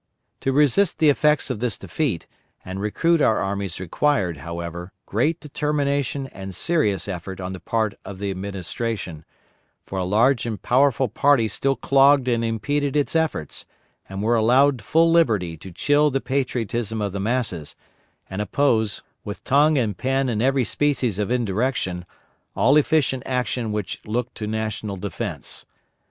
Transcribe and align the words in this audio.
To 0.39 0.51
resist 0.51 0.97
the 0.97 1.09
effects 1.11 1.51
of 1.51 1.59
this 1.59 1.77
defeat 1.77 2.25
and 2.65 2.81
recruit 2.81 3.21
our 3.21 3.37
armies 3.37 3.79
required, 3.79 4.37
however, 4.37 4.93
great 5.05 5.39
determination 5.39 6.25
and 6.33 6.55
serious 6.55 7.07
effort 7.07 7.39
on 7.39 7.53
the 7.53 7.59
part 7.59 7.93
of 8.03 8.17
the 8.17 8.31
Administration; 8.31 9.25
for 9.85 9.99
a 9.99 10.03
large 10.03 10.47
and 10.47 10.59
powerful 10.59 11.07
party 11.07 11.47
still 11.47 11.75
clogged 11.75 12.27
and 12.27 12.43
impeded 12.43 12.95
its 12.97 13.15
efforts, 13.15 13.67
and 14.09 14.23
were 14.23 14.33
allowed 14.35 14.81
full 14.81 15.11
liberty 15.11 15.55
to 15.57 15.71
chill 15.71 16.09
the 16.09 16.19
patriotism 16.19 16.99
of 16.99 17.11
the 17.11 17.19
masses, 17.19 17.75
and 18.27 18.41
oppose, 18.41 19.03
with 19.23 19.43
tongue 19.43 19.77
and 19.77 19.99
pen 19.99 20.29
and 20.29 20.41
every 20.41 20.63
species 20.63 21.19
of 21.19 21.29
indirection, 21.29 22.07
all 22.55 22.75
efficient 22.75 23.21
action 23.27 23.71
which 23.71 24.01
looked 24.05 24.33
to 24.33 24.47
national 24.47 24.97
defence. 24.97 25.67